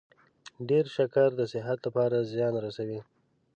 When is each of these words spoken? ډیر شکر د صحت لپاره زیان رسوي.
ډیر 0.69 0.85
شکر 0.95 1.29
د 1.39 1.41
صحت 1.53 1.79
لپاره 1.85 2.27
زیان 2.31 2.53
رسوي. 2.65 2.99